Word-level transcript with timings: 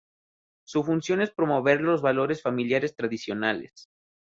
Su 0.65 0.83
función 0.83 1.21
es 1.21 1.29
promover 1.29 1.79
los 1.81 2.01
valores 2.01 2.41
familiares 2.41 2.95
tradicionales. 2.95 3.87